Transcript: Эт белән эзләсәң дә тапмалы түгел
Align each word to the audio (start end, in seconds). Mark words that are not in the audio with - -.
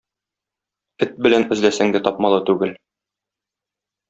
Эт 1.05 1.13
белән 1.27 1.45
эзләсәң 1.57 1.93
дә 1.97 2.01
тапмалы 2.09 2.41
түгел 2.49 2.75